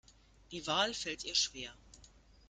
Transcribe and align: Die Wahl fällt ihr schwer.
Die 0.49 0.65
Wahl 0.65 0.95
fällt 0.95 1.25
ihr 1.25 1.35
schwer. 1.35 1.71